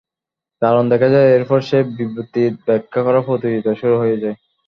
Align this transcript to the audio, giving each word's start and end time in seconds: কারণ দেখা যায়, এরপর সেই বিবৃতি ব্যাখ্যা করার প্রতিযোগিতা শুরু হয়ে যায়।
কারণ 0.61 0.83
দেখা 0.91 1.09
যায়, 1.09 1.29
এরপর 1.35 1.59
সেই 1.69 1.83
বিবৃতি 1.91 2.43
ব্যাখ্যা 2.67 3.01
করার 3.05 3.25
প্রতিযোগিতা 3.27 3.71
শুরু 3.81 3.95
হয়ে 4.01 4.21
যায়। 4.23 4.37